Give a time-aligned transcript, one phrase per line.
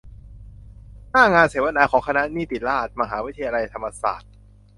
[1.11, 4.31] หน้างานเสวนาของคณะนิติราษฎร์ มหาวิทยาลัยธรรมศาสตร์